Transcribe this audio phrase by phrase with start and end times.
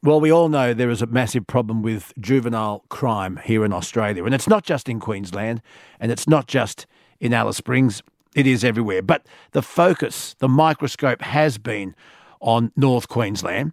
[0.00, 4.24] Well, we all know there is a massive problem with juvenile crime here in Australia.
[4.24, 5.60] And it's not just in Queensland
[5.98, 6.86] and it's not just
[7.18, 8.00] in Alice Springs,
[8.36, 9.02] it is everywhere.
[9.02, 11.96] But the focus, the microscope has been
[12.40, 13.72] on North Queensland.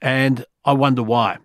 [0.00, 1.36] And I wonder why.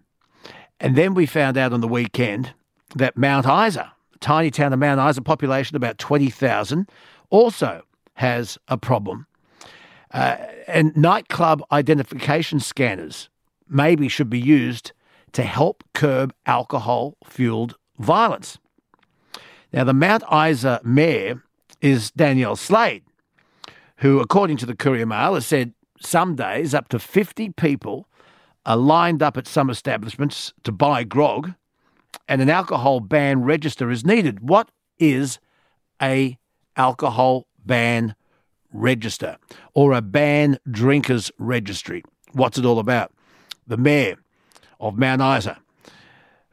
[0.79, 2.53] And then we found out on the weekend
[2.95, 6.89] that Mount Isa, tiny town of Mount Isa, population about 20,000,
[7.29, 7.81] also
[8.13, 9.27] has a problem.
[10.11, 10.37] Uh,
[10.67, 13.29] and nightclub identification scanners
[13.67, 14.91] maybe should be used
[15.33, 18.57] to help curb alcohol fueled violence.
[19.71, 21.43] Now, the Mount Isa mayor
[21.81, 23.03] is Danielle Slade,
[23.97, 28.07] who, according to the Courier Mail, has said some days up to 50 people
[28.65, 31.53] are lined up at some establishments to buy grog
[32.27, 34.39] and an alcohol ban register is needed.
[34.39, 34.69] What
[34.99, 35.39] is
[36.01, 36.37] a
[36.75, 38.15] alcohol ban
[38.71, 39.37] register
[39.73, 42.03] or a ban drinkers registry?
[42.33, 43.11] What's it all about?
[43.67, 44.17] The Mayor
[44.79, 45.57] of Mount Isa,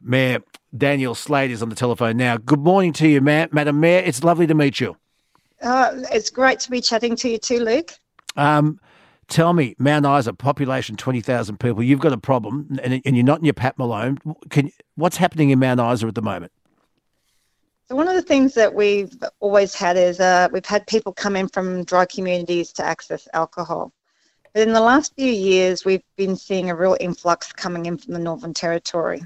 [0.01, 0.41] Mayor
[0.77, 2.37] Danielle Slade, is on the telephone now.
[2.37, 4.03] Good morning to you, Ma- Madam Mayor.
[4.05, 4.97] It's lovely to meet you.
[5.61, 7.93] Uh, it's great to be chatting to you too, Luke.
[8.37, 8.81] Um,
[9.29, 13.41] tell me, Mount Isa, population 20,000 people, you've got a problem and, and you're not
[13.41, 14.19] in your Pat Malone.
[14.51, 16.53] Can, what's happening in Mount Isa at the moment?
[17.89, 21.35] So one of the things that we've always had is uh, we've had people come
[21.35, 23.93] in from dry communities to access alcohol.
[24.53, 28.15] But in the last few years, we've been seeing a real influx coming in from
[28.15, 29.23] the Northern Territory.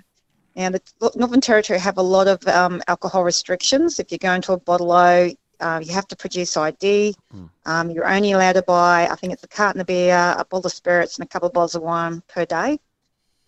[0.55, 0.81] Now, the
[1.17, 3.99] Northern Territory have a lot of um, alcohol restrictions.
[3.99, 5.31] If you go into a bottle O,
[5.61, 7.17] uh, you have to produce ID.
[7.35, 7.49] Mm.
[7.65, 10.67] Um, you're only allowed to buy, I think it's a carton of beer, a bottle
[10.67, 12.79] of spirits, and a couple of bottles of wine per day.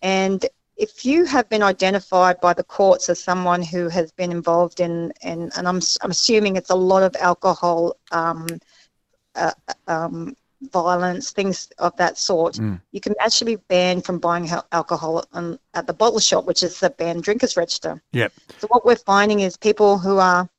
[0.01, 0.45] And
[0.77, 5.11] if you have been identified by the courts as someone who has been involved in,
[5.21, 8.47] in and I'm, I'm assuming it's a lot of alcohol um,
[9.35, 9.51] uh,
[9.87, 10.35] um,
[10.71, 12.79] violence, things of that sort, mm.
[12.91, 16.79] you can actually be banned from buying alcohol on, at the bottle shop, which is
[16.79, 18.01] the banned drinkers register.
[18.13, 18.33] Yep.
[18.59, 20.49] So what we're finding is people who are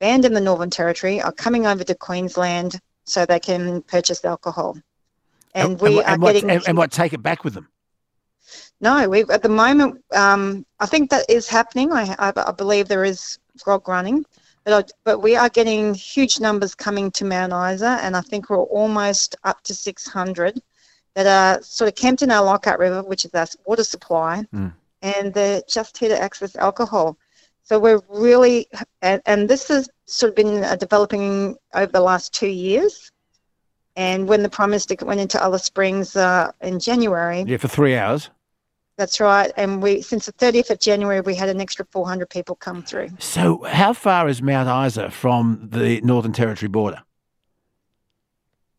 [0.00, 4.76] banned in the Northern Territory are coming over to Queensland so they can purchase alcohol.
[5.54, 7.68] And, and we and, are what, getting and, and what take it back with them.
[8.80, 10.04] No, we at the moment.
[10.12, 11.92] Um, I think that is happening.
[11.92, 14.26] I, I, I believe there is grog running.
[14.64, 18.58] But, but we are getting huge numbers coming to Mount Isa, and I think we're
[18.58, 20.60] almost up to 600
[21.14, 24.72] that are sort of camped in our Leichhardt River, which is our water supply, mm.
[25.02, 27.18] and they're just here to access alcohol.
[27.62, 28.66] So we're really,
[29.00, 33.10] and, and this has sort of been uh, developing over the last two years.
[33.96, 37.44] And when the Prime Minister went into Alice Springs uh, in January.
[37.46, 38.28] Yeah, for three hours.
[38.96, 39.52] That's right.
[39.56, 43.08] And we since the 30th of January, we had an extra 400 people come through.
[43.18, 47.02] So, how far is Mount Isa from the Northern Territory border?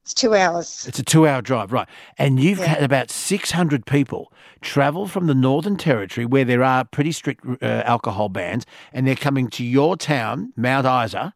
[0.06, 0.86] It's two hours.
[0.88, 1.88] It's a two hour drive, right.
[2.20, 2.68] And you've yeah.
[2.68, 4.32] had about 600 people
[4.62, 9.16] travel from the Northern Territory where there are pretty strict uh, alcohol bans, and they're
[9.16, 11.34] coming to your town, Mount Isa,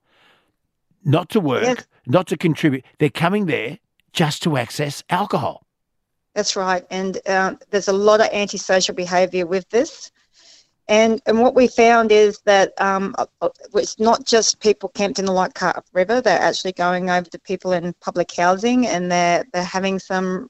[1.03, 1.87] not to work, yes.
[2.05, 2.85] not to contribute.
[2.99, 3.79] They're coming there
[4.13, 5.65] just to access alcohol.
[6.35, 6.85] That's right.
[6.91, 10.11] And uh, there's a lot of antisocial behaviour with this.
[10.87, 15.19] And, and what we found is that um, uh, uh, it's not just people camped
[15.19, 19.45] in the Leichhardt River, they're actually going over to people in public housing and they're,
[19.53, 20.49] they're having some,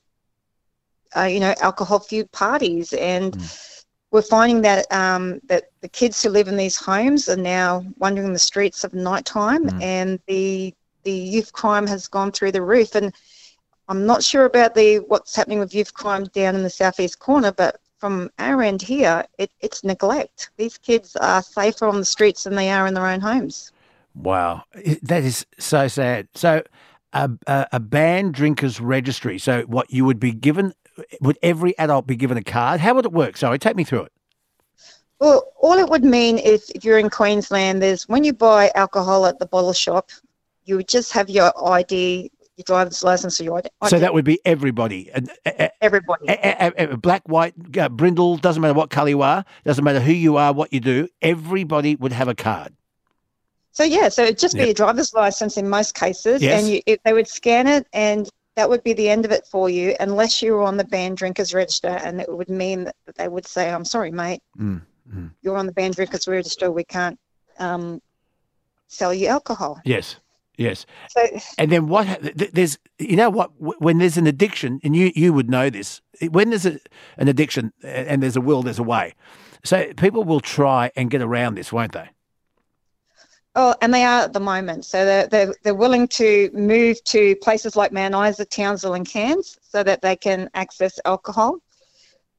[1.16, 2.94] uh, you know, alcohol fueled parties.
[2.94, 3.84] And mm.
[4.12, 8.32] we're finding that, um, that the kids who live in these homes are now wandering
[8.32, 9.82] the streets of night time mm.
[9.84, 10.74] and the,
[11.04, 12.96] the youth crime has gone through the roof.
[12.96, 13.14] And
[13.90, 17.52] I'm not sure about the what's happening with youth crime down in the southeast corner,
[17.52, 20.52] but from our end here, it, it's neglect.
[20.58, 23.72] These kids are safer on the streets than they are in their own homes.
[24.14, 24.64] Wow,
[25.02, 26.28] that is so sad.
[26.36, 26.64] So,
[27.14, 29.40] a, a, a banned drinkers registry.
[29.40, 30.74] So, what you would be given?
[31.22, 32.80] Would every adult be given a card?
[32.80, 33.38] How would it work?
[33.38, 34.12] Sorry, take me through it.
[35.20, 39.26] Well, all it would mean is if you're in Queensland, there's when you buy alcohol
[39.26, 40.12] at the bottle shop,
[40.66, 43.62] you would just have your ID your driver's license or your.
[43.88, 45.10] So that would be everybody.
[45.82, 46.26] Everybody.
[46.98, 50.54] Black, white, uh, brindle, doesn't matter what colour you are, doesn't matter who you are,
[50.54, 52.74] what you do, everybody would have a card.
[53.72, 54.70] So yeah, so it'd just be yep.
[54.70, 56.62] a driver's license in most cases, yes.
[56.62, 59.48] and you, it, they would scan it, and that would be the end of it
[59.48, 63.16] for you, unless you were on the banned drinkers register, and it would mean that
[63.16, 65.32] they would say, "I'm sorry, mate, mm, mm.
[65.42, 66.70] you're on the banned drinkers register.
[66.72, 67.18] We can't
[67.58, 68.02] um,
[68.90, 70.18] sell you alcohol." Yes.
[70.60, 70.86] Yes.
[71.10, 71.26] So,
[71.58, 72.06] and then what?
[72.54, 73.52] There's, you know what?
[73.60, 76.02] When there's an addiction, and you you would know this.
[76.30, 76.78] When there's a,
[77.18, 79.16] an addiction and there's a will, there's a way.
[79.64, 82.10] So people will try and get around this, won't they?
[83.56, 84.86] Oh, and they are at the moment.
[84.86, 89.58] So they're, they're, they're willing to move to places like Mount Isa, Townsville, and Cairns
[89.62, 91.60] so that they can access alcohol.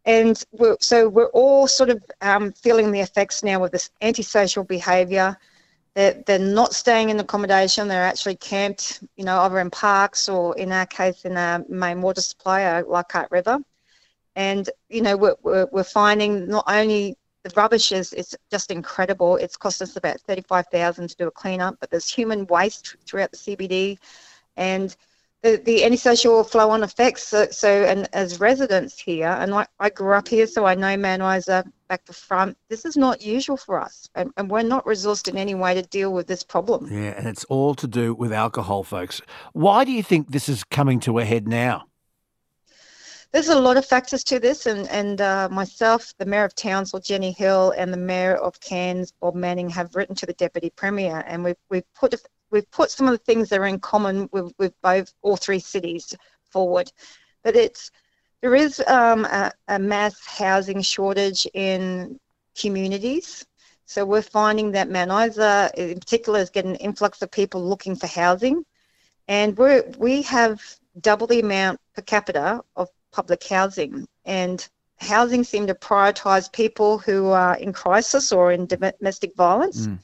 [0.05, 4.65] And we're, so we're all sort of um, feeling the effects now of this antisocial
[4.65, 5.37] behaviour.
[6.01, 10.57] They're, they're not staying in accommodation, they're actually camped, you know, either in parks or
[10.57, 13.59] in our case in our main water supply, uh, our Leichhardt River.
[14.35, 19.37] And, you know, we're, we're, we're finding not only the rubbish is, it's just incredible.
[19.37, 23.37] It's cost us about 35000 to do a cleanup, but there's human waste throughout the
[23.37, 23.99] CBD.
[24.57, 24.97] And
[25.43, 27.27] the, the antisocial flow on effects.
[27.29, 30.91] So, so, and as residents here, and I, I grew up here, so I know
[31.35, 32.57] Isa back to front.
[32.69, 35.83] This is not usual for us, and, and we're not resourced in any way to
[35.83, 36.89] deal with this problem.
[36.91, 39.21] Yeah, and it's all to do with alcohol, folks.
[39.53, 41.87] Why do you think this is coming to a head now?
[43.33, 47.01] There's a lot of factors to this, and and uh, myself, the Mayor of Townsville,
[47.01, 51.23] Jenny Hill, and the Mayor of Cairns, Bob Manning, have written to the Deputy Premier,
[51.27, 52.13] and we've we've put
[52.51, 55.59] we've put some of the things that are in common with, with both all three
[55.59, 56.15] cities
[56.51, 56.91] forward.
[57.43, 57.91] But it's
[58.43, 62.19] there is um, a, a, mass housing shortage in
[62.59, 63.47] communities.
[63.85, 67.97] So we're finding that Mount Isa, in particular, is getting an influx of people looking
[67.97, 68.65] for housing,
[69.29, 70.63] and we we have
[71.01, 74.69] double the amount per capita of public housing, and
[74.99, 79.87] housing seem to prioritise people who are in crisis or in domestic violence.
[79.87, 79.99] Mm.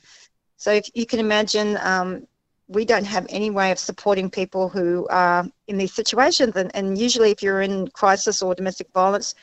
[0.57, 2.27] So if you can imagine, um,
[2.69, 6.57] we don't have any way of supporting people who are in these situations.
[6.57, 9.35] And, and usually, if you're in crisis or domestic violence,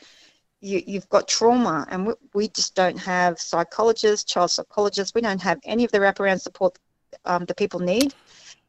[0.60, 5.14] you, you've got trauma, and we, we just don't have psychologists, child psychologists.
[5.14, 6.78] We don't have any of the wraparound support
[7.24, 8.14] um, that people need.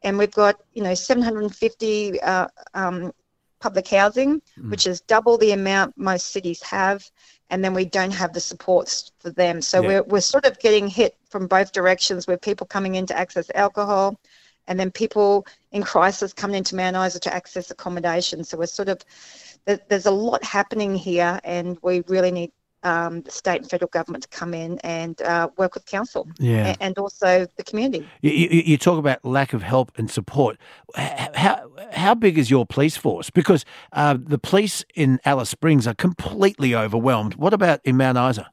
[0.02, 3.12] And we've got, you know, 750 uh, um,
[3.60, 4.70] public housing, mm.
[4.70, 7.08] which is double the amount most cities have.
[7.50, 9.62] And then we don't have the supports for them.
[9.62, 9.88] So yeah.
[9.88, 13.50] we're, we're sort of getting hit from both directions with people coming in to access
[13.54, 14.18] alcohol
[14.68, 18.44] and then people in crisis coming into Mount Isa to access accommodation.
[18.44, 19.00] So we're sort of
[19.88, 22.52] there's a lot happening here, and we really need
[22.86, 26.68] um, the state and federal government to come in and uh, work with council yeah.
[26.68, 28.06] and, and also the community.
[28.22, 30.56] You, you, you, talk about lack of help and support.
[30.94, 33.28] How, how big is your police force?
[33.28, 37.34] Because uh, the police in Alice Springs are completely overwhelmed.
[37.34, 38.50] What about in Mount Isa?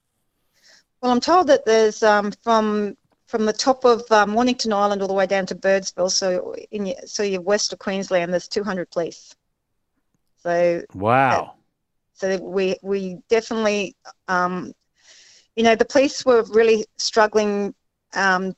[1.01, 2.97] Well, I'm told that there's um, from
[3.33, 6.11] from the top of um, Mornington Island all the way down to Birdsville.
[6.11, 9.33] So in your, so you're west of Queensland, there's 200 police.
[10.43, 11.55] So wow.
[12.13, 13.95] so we we definitely,
[14.27, 14.71] um,
[15.55, 17.73] you know, the police were really struggling
[18.13, 18.53] um,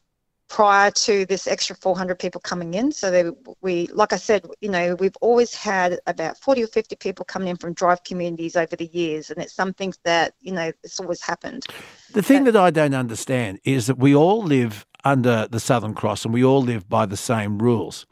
[0.47, 2.91] prior to this extra 400 people coming in.
[2.91, 3.31] So they,
[3.61, 7.47] we, like I said, you know, we've always had about 40 or 50 people coming
[7.47, 11.21] in from drive communities over the years, and it's something that you know it's always
[11.21, 11.65] happened.
[12.13, 15.93] The thing but, that I don't understand is that we all live under the Southern
[15.93, 18.05] Cross and we all live by the same rules.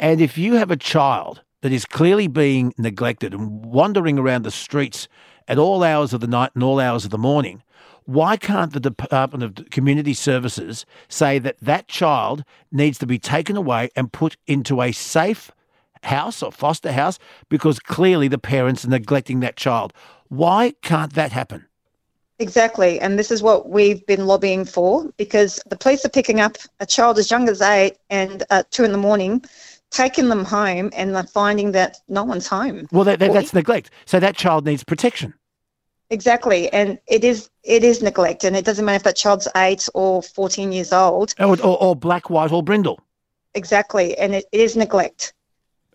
[0.00, 4.50] And if you have a child that is clearly being neglected and wandering around the
[4.50, 5.06] streets
[5.48, 7.62] at all hours of the night and all hours of the morning,
[8.06, 13.56] why can't the Department of Community Services say that that child needs to be taken
[13.56, 15.50] away and put into a safe
[16.04, 17.18] house or foster house
[17.48, 19.92] because clearly the parents are neglecting that child?
[20.28, 21.66] Why can't that happen?
[22.40, 26.56] Exactly, and this is what we've been lobbying for because the police are picking up
[26.80, 29.44] a child as young as eight and uh, two in the morning,
[29.90, 32.88] taking them home, and they're finding that no one's home.
[32.90, 33.90] Well, that, that, that's neglect.
[34.04, 35.32] So that child needs protection.
[36.10, 39.88] Exactly, and it is it is neglect, and it doesn't matter if that child's eight
[39.94, 43.00] or fourteen years old, or, or, or black, white, or brindle.
[43.54, 45.32] Exactly, and it, it is neglect.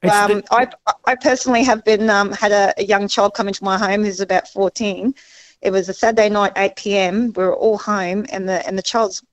[0.03, 0.43] Um, the...
[0.51, 0.67] I
[1.05, 4.19] I personally have been um, had a, a, young child come into my home who's
[4.19, 5.13] about fourteen.
[5.62, 7.31] It was a Saturday night, eight p.m.
[7.36, 9.24] We were all home, and the and the child's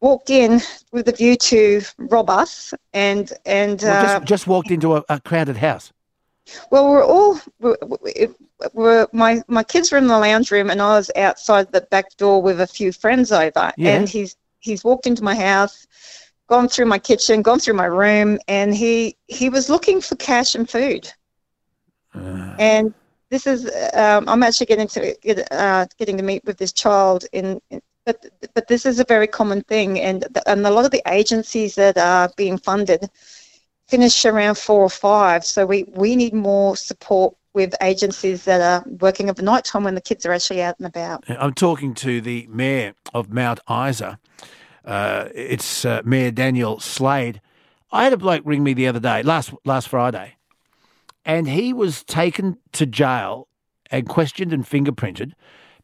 [0.00, 0.60] walked in
[0.90, 5.04] with a view to rob us, and and well, just, uh, just walked into a,
[5.08, 5.92] a crowded house.
[6.70, 7.76] Well, we're all we're,
[8.72, 12.16] we're, my my kids were in the lounge room, and I was outside the back
[12.16, 13.72] door with a few friends over.
[13.76, 13.96] Yeah.
[13.96, 15.86] And he's he's walked into my house,
[16.48, 20.54] gone through my kitchen, gone through my room, and he he was looking for cash
[20.54, 21.12] and food.
[22.14, 22.54] Uh.
[22.58, 22.94] And
[23.30, 27.24] this is um, I'm actually getting to get, uh, getting to meet with this child
[27.32, 27.80] in, in.
[28.04, 31.74] but, but this is a very common thing, and and a lot of the agencies
[31.76, 33.08] that are being funded
[33.92, 35.44] finish around four or five.
[35.44, 39.84] So we, we need more support with agencies that are working at the night time
[39.84, 41.24] when the kids are actually out and about.
[41.28, 44.18] I'm talking to the mayor of Mount Isa.
[44.82, 47.42] Uh, it's uh, Mayor Danielle Slade.
[47.92, 50.36] I had a bloke ring me the other day, last last Friday,
[51.26, 53.46] and he was taken to jail
[53.90, 55.32] and questioned and fingerprinted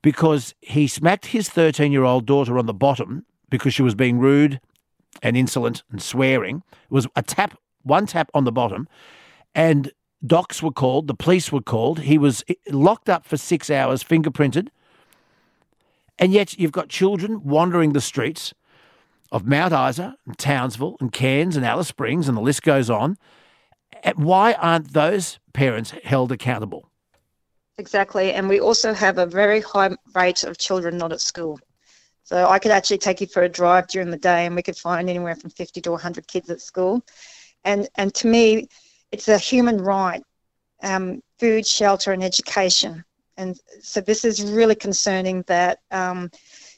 [0.01, 4.19] because he smacked his 13 year old daughter on the bottom because she was being
[4.19, 4.59] rude
[5.23, 6.63] and insolent and swearing.
[6.85, 8.89] It was a tap one tap on the bottom,
[9.55, 9.93] and
[10.27, 12.01] docs were called, the police were called.
[12.01, 14.69] He was locked up for six hours, fingerprinted.
[16.19, 18.53] And yet you've got children wandering the streets
[19.31, 23.17] of Mount Isa and Townsville and Cairns and Alice Springs, and the list goes on.
[24.17, 26.91] Why aren't those parents held accountable?
[27.79, 28.33] Exactly.
[28.33, 31.61] And we also have a very high rate of children not at school.
[32.25, 34.77] So I could actually take you for a drive during the day and we could
[34.77, 37.05] find anywhere from 50 to 100 kids at school.
[37.65, 38.69] And, and to me,
[39.13, 40.23] it's a human right
[40.83, 43.05] um, food, shelter, and education.
[43.37, 46.31] And so this is really concerning that um,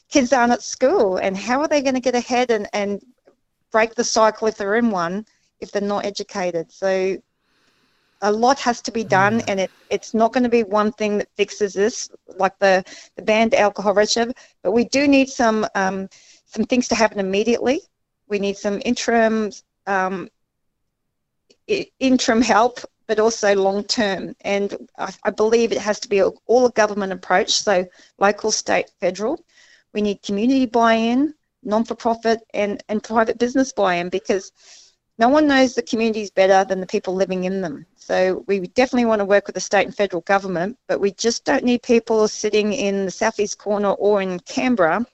[0.09, 1.17] kids aren't at school.
[1.17, 3.01] And how are they going to get ahead and, and
[3.71, 5.25] break the cycle if they're in one
[5.59, 6.71] if they're not educated?
[6.71, 7.17] So
[8.21, 9.45] a lot has to be done, mm.
[9.47, 12.83] and it, it's not going to be one thing that fixes this, like the,
[13.15, 14.31] the banned alcohol register.
[14.61, 16.07] But we do need some um,
[16.45, 17.81] some things to happen immediately.
[18.27, 19.51] We need some interim
[19.87, 20.29] um,
[21.99, 24.35] interim help, but also long term.
[24.41, 27.85] And I, I believe it has to be a, all a government approach, so
[28.19, 29.43] local, state, federal.
[29.93, 34.51] We need community buy-in, non-for-profit, and and private business buy-in because
[35.17, 37.85] no one knows the communities better than the people living in them.
[37.95, 41.45] So we definitely want to work with the state and federal government, but we just
[41.45, 45.05] don't need people sitting in the southeast corner or in Canberra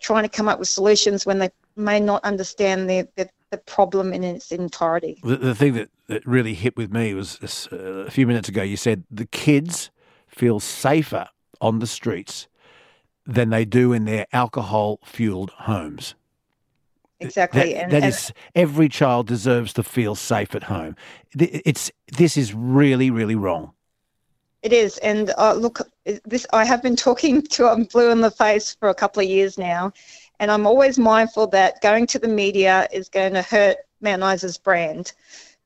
[0.00, 4.12] trying to come up with solutions when they may not understand the, the, the problem
[4.12, 5.20] in its entirety.
[5.22, 8.48] The, the thing that, that really hit with me was this, uh, a few minutes
[8.48, 9.90] ago, you said the kids
[10.28, 11.28] feel safer
[11.60, 12.48] on the streets
[13.26, 16.14] than they do in their alcohol fueled homes.
[17.20, 17.74] Exactly.
[17.74, 20.96] That, and, that and is, every child deserves to feel safe at home.
[21.38, 23.72] It's this is really really wrong.
[24.62, 25.80] It is, and uh, look,
[26.24, 29.28] this I have been talking to I'm blue in the face for a couple of
[29.28, 29.92] years now,
[30.40, 34.58] and I'm always mindful that going to the media is going to hurt Mount Isa's
[34.58, 35.12] brand.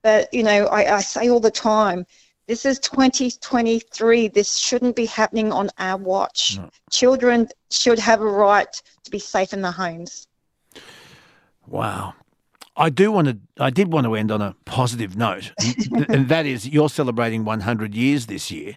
[0.02, 2.04] But you know, I, I say all the time,
[2.48, 4.28] this is 2023.
[4.28, 6.58] This shouldn't be happening on our watch.
[6.58, 6.68] No.
[6.90, 10.28] Children should have a right to be safe in their homes.
[11.66, 12.14] Wow.
[12.76, 13.38] I do want to.
[13.60, 15.52] I did want to end on a positive note,
[16.08, 18.76] and that is you're celebrating 100 years this year.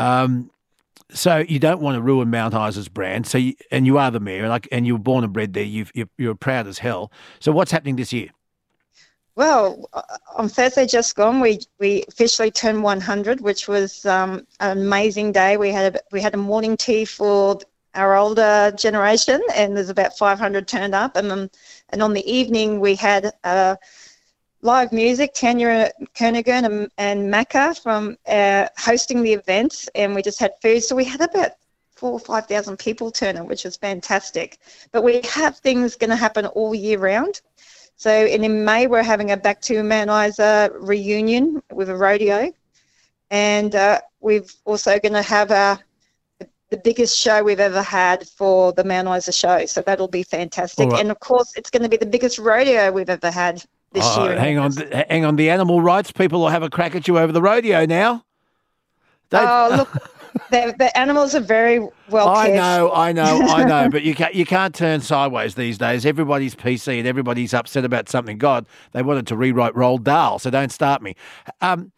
[0.00, 0.50] Um,
[1.10, 3.26] so you don't want to ruin Mount Isa's brand.
[3.26, 5.64] So you, and you are the mayor, like, and you were born and bred there.
[5.64, 7.10] you you're, you're proud as hell.
[7.40, 8.28] So what's happening this year?
[9.36, 10.02] Well, uh,
[10.36, 15.56] on Thursday just gone, we, we officially turned 100, which was um, an amazing day.
[15.56, 17.60] We had a, we had a morning tea for
[17.94, 21.16] our older generation, and there's about 500 turned up.
[21.16, 21.50] And
[21.90, 23.76] and on the evening, we had uh,
[24.62, 25.34] live music.
[25.34, 30.82] Tania Kernaghan and, and Macca from uh, hosting the event, and we just had food.
[30.82, 31.52] So we had about
[31.94, 34.58] four or five thousand people turn up, which was fantastic.
[34.92, 37.40] But we have things going to happen all year round.
[37.96, 42.52] So and in May, we're having a Back to Mount Isa reunion with a rodeo.
[43.30, 45.78] And uh, we've also going to have a
[46.70, 49.64] the biggest show we've ever had for the Mount Isa show.
[49.66, 50.90] So that'll be fantastic.
[50.90, 51.00] Right.
[51.00, 54.24] And of course, it's going to be the biggest rodeo we've ever had this oh,
[54.24, 54.38] year.
[54.38, 54.72] Hang on,
[55.08, 55.36] hang on.
[55.36, 58.24] The animal rights people will have a crack at you over the rodeo now.
[59.30, 59.46] Don't...
[59.46, 59.92] Oh, look.
[60.50, 61.80] the, the, animals are very
[62.10, 65.78] well I know, I know, I know, but you can't you can't turn sideways these
[65.78, 66.06] days.
[66.06, 68.38] Everybody's PC and everybody's upset about something.
[68.38, 71.14] God, they wanted to rewrite Roald Dahl, so don't start me.
[71.60, 71.92] Um,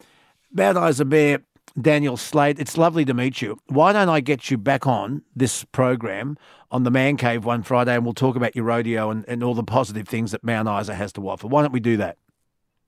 [0.51, 1.43] Mount Isa Mayor
[1.79, 3.57] Danielle Slade, it's lovely to meet you.
[3.67, 6.37] Why don't I get you back on this program
[6.69, 9.53] on the Man Cave one Friday and we'll talk about your rodeo and, and all
[9.53, 11.47] the positive things that Mount Isa has to offer?
[11.47, 12.17] Why don't we do that?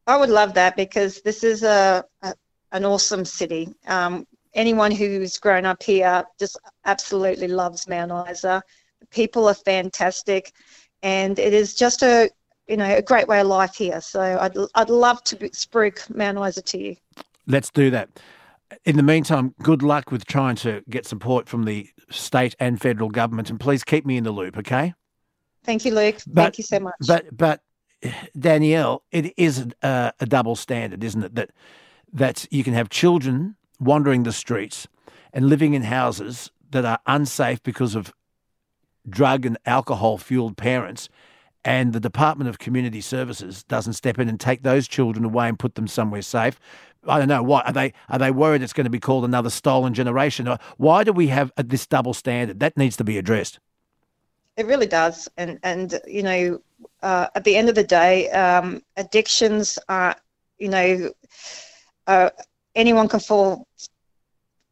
[0.06, 2.34] I would love that because this is a, a
[2.74, 3.74] an awesome city.
[3.88, 8.62] Um, anyone who's grown up here just absolutely loves Mount Isa.
[9.00, 10.52] The people are fantastic,
[11.04, 12.30] and it is just a
[12.68, 14.02] you know a great way of life here.
[14.02, 16.96] So I'd I'd love to spruik Mount Isa to you.
[17.48, 18.10] Let's do that
[18.86, 23.10] in the meantime, good luck with trying to get support from the state and federal
[23.10, 24.94] government, and please keep me in the loop, okay?
[25.64, 26.18] Thank you, Luke.
[26.28, 26.96] But, Thank you so much.
[27.08, 27.62] But but
[28.38, 31.36] Danielle, it is a, a double standard, isn't it?
[31.36, 31.52] That
[32.12, 34.88] that you can have children wandering the streets
[35.32, 38.14] and living in houses that are unsafe because of
[39.10, 41.10] drug and alcohol fueled parents
[41.66, 45.58] and the Department of Community Services doesn't step in and take those children away and
[45.58, 46.60] put them somewhere safe.
[47.08, 47.44] I don't know.
[47.44, 47.94] why are they?
[48.10, 50.48] Are they worried it's going to be called another stolen generation?
[50.78, 52.60] Why do we have this double standard?
[52.60, 53.60] That needs to be addressed.
[54.56, 56.62] It really does, and and you know,
[57.02, 60.16] uh, at the end of the day, um, addictions are,
[60.60, 61.12] you know,
[62.08, 62.30] uh,
[62.76, 63.68] anyone can fall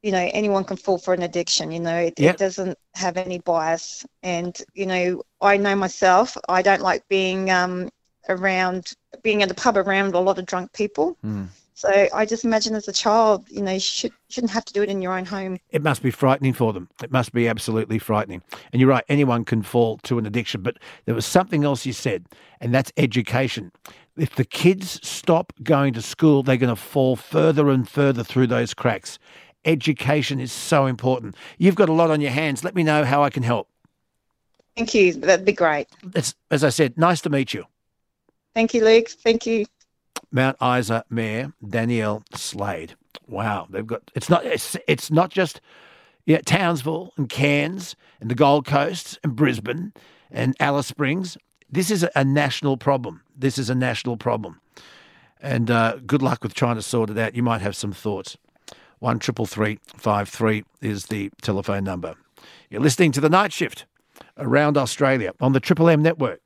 [0.02, 2.36] you know anyone can fall for an addiction you know it, yep.
[2.36, 7.50] it, doesn't have any bias and you know i know myself i don't like being
[7.52, 7.90] um,
[8.30, 8.94] around
[9.24, 11.48] being at the pub around a lot of drunk people mm.
[11.82, 14.84] So I just imagine as a child, you know, you should, shouldn't have to do
[14.84, 15.58] it in your own home.
[15.72, 16.88] It must be frightening for them.
[17.02, 18.44] It must be absolutely frightening.
[18.72, 20.62] And you're right, anyone can fall to an addiction.
[20.62, 22.28] But there was something else you said,
[22.60, 23.72] and that's education.
[24.16, 28.46] If the kids stop going to school, they're going to fall further and further through
[28.46, 29.18] those cracks.
[29.66, 31.36] Education is so important.
[31.58, 32.64] You've got a lot on your hands.
[32.64, 33.70] Let me know how I can help.
[34.76, 35.14] Thank you.
[35.14, 35.88] That'd be great.
[36.16, 37.66] It's, as I said, nice to meet you.
[38.54, 39.10] Thank you, Luke.
[39.10, 39.66] Thank you.
[40.32, 42.96] Mount Isa Mayor Danielle Slade.
[43.28, 45.62] Wow, they've got it's not it's, it's not just
[46.26, 49.94] yeah Townsville and Cairns and the Gold Coast and Brisbane
[50.30, 51.38] and Alice Springs.
[51.70, 53.22] This is a, national problem.
[53.36, 54.60] This is a national problem,
[55.42, 57.34] and uh, good luck with trying to sort it out.
[57.34, 58.38] You might have some thoughts.
[59.02, 62.14] One triple three five three is the telephone number.
[62.70, 63.88] You're listening to the night shift
[64.38, 66.40] around Australia on the Triple M network.